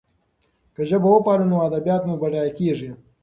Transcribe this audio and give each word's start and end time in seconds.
که 0.75 0.81
ژبه 0.89 1.09
وپالو 1.13 1.45
نو 1.51 1.57
ادبیات 1.67 2.01
مو 2.07 2.13
بډایه 2.21 2.51
کېږي. 2.59 2.89